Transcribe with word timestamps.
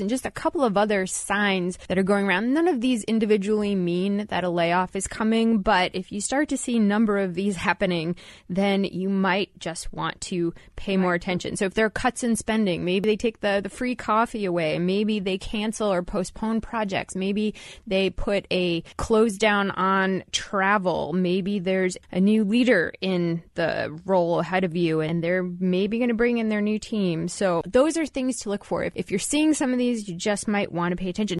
and 0.00 0.08
just 0.08 0.26
a 0.26 0.30
couple 0.30 0.62
of 0.62 0.76
other 0.76 1.06
signs 1.06 1.76
that 1.88 1.98
are 1.98 2.04
going 2.04 2.26
around. 2.26 2.54
None 2.54 2.68
of 2.68 2.80
these 2.80 3.02
individually 3.04 3.74
mean 3.74 4.26
that 4.26 4.44
a 4.44 4.48
layoff 4.48 4.94
is 4.94 5.08
coming, 5.08 5.58
but 5.58 5.90
if 5.92 6.12
you 6.12 6.20
start 6.20 6.48
to 6.50 6.56
see 6.56 6.76
a 6.76 6.80
number 6.80 7.18
of 7.18 7.34
these 7.34 7.56
happening, 7.56 8.14
then 8.48 8.84
you 8.84 9.08
might 9.08 9.58
just 9.58 9.92
want 9.92 10.20
to 10.20 10.54
pay 10.76 10.96
more 10.96 11.14
attention. 11.14 11.56
So 11.56 11.64
if 11.64 11.74
there 11.74 11.86
are 11.86 11.90
cuts 11.90 12.22
in 12.22 12.36
spending, 12.36 12.84
maybe 12.84 13.08
they 13.08 13.16
take 13.16 13.40
the, 13.40 13.60
the 13.60 13.68
free 13.68 13.96
coffee 13.96 14.44
away, 14.44 14.78
maybe 14.78 15.18
they 15.18 15.36
cancel 15.36 15.92
or 15.92 16.02
postpone 16.02 16.60
projects, 16.60 17.16
maybe 17.16 17.54
they 17.86 18.10
put 18.10 18.46
a 18.52 18.82
close 18.98 19.36
down 19.36 19.72
on 19.72 20.22
travel, 20.30 21.12
maybe 21.12 21.58
there's 21.58 21.96
a 22.12 22.20
new 22.20 22.44
leader 22.44 22.92
in 23.00 23.42
the 23.54 23.98
role 24.04 24.38
ahead 24.38 24.62
of 24.62 24.76
you 24.76 25.00
and 25.00 25.24
they're 25.24 25.42
maybe 25.42 25.98
going 25.98 26.08
to 26.08 26.14
bring 26.14 26.38
in 26.38 26.50
their 26.50 26.60
new 26.60 26.78
team. 26.78 27.26
So 27.26 27.62
those 27.66 27.96
are 27.96 28.06
things 28.06 28.38
to 28.40 28.48
look 28.48 28.64
for. 28.64 28.84
If, 28.84 28.92
if 28.94 29.10
you're 29.10 29.18
seeing 29.18 29.54
some 29.54 29.72
of 29.72 29.78
these, 29.78 29.87
you 29.88 30.14
just 30.14 30.48
might 30.48 30.72
want 30.72 30.92
to 30.92 30.96
pay 30.96 31.08
attention. 31.08 31.36